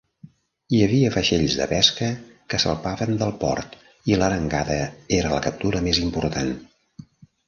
Hi 0.75 0.77
havia 0.83 1.09
vaixells 1.15 1.57
de 1.57 1.65
pesca 1.73 2.07
que 2.53 2.59
salpaven 2.63 3.19
del 3.19 3.33
port 3.43 3.75
i 4.13 4.17
l'arengada 4.23 4.79
era 5.19 5.35
la 5.35 5.43
captura 5.49 5.83
més 5.89 6.01
important. 6.07 6.51